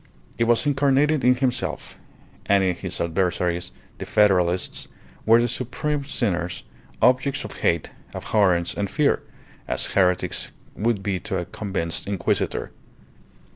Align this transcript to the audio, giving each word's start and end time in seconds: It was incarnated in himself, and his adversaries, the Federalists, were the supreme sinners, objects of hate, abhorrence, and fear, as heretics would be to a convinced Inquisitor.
It 0.39 0.45
was 0.45 0.65
incarnated 0.65 1.23
in 1.23 1.35
himself, 1.35 1.95
and 2.47 2.63
his 2.63 2.99
adversaries, 2.99 3.71
the 3.99 4.05
Federalists, 4.07 4.87
were 5.27 5.39
the 5.39 5.47
supreme 5.47 6.05
sinners, 6.05 6.63
objects 7.03 7.43
of 7.43 7.53
hate, 7.61 7.91
abhorrence, 8.15 8.73
and 8.73 8.89
fear, 8.89 9.21
as 9.67 9.85
heretics 9.93 10.49
would 10.75 11.03
be 11.03 11.19
to 11.19 11.37
a 11.37 11.45
convinced 11.45 12.07
Inquisitor. 12.07 12.71